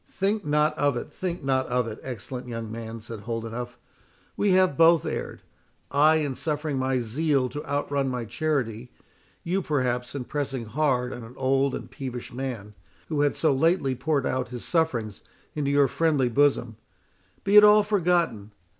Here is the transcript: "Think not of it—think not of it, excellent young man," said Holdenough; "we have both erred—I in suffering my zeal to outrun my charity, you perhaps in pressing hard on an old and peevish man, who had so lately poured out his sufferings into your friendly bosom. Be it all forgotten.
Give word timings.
"Think 0.09 0.43
not 0.43 0.75
of 0.79 0.97
it—think 0.97 1.43
not 1.43 1.67
of 1.67 1.85
it, 1.85 1.99
excellent 2.01 2.47
young 2.47 2.71
man," 2.71 3.01
said 3.01 3.19
Holdenough; 3.19 3.75
"we 4.35 4.49
have 4.53 4.75
both 4.75 5.05
erred—I 5.05 6.15
in 6.15 6.33
suffering 6.33 6.79
my 6.79 7.01
zeal 7.01 7.49
to 7.49 7.63
outrun 7.67 8.09
my 8.09 8.25
charity, 8.25 8.89
you 9.43 9.61
perhaps 9.61 10.15
in 10.15 10.23
pressing 10.23 10.65
hard 10.65 11.13
on 11.13 11.23
an 11.23 11.35
old 11.37 11.75
and 11.75 11.87
peevish 11.87 12.33
man, 12.33 12.73
who 13.09 13.21
had 13.21 13.35
so 13.35 13.53
lately 13.53 13.93
poured 13.93 14.25
out 14.25 14.47
his 14.49 14.65
sufferings 14.65 15.21
into 15.53 15.69
your 15.69 15.87
friendly 15.87 16.29
bosom. 16.29 16.77
Be 17.43 17.55
it 17.55 17.63
all 17.63 17.83
forgotten. 17.83 18.53